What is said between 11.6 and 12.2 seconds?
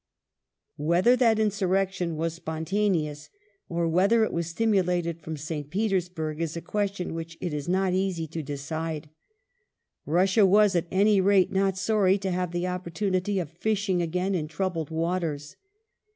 son y